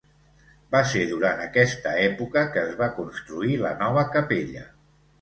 Va 0.75 0.79
ser 0.93 1.03
durant 1.11 1.43
aquesta 1.43 1.93
època 2.07 2.45
quan 2.57 2.73
es 2.73 2.75
va 2.83 2.91
construir 2.99 3.63
la 3.69 3.79
nova 3.87 4.11
capella. 4.19 4.69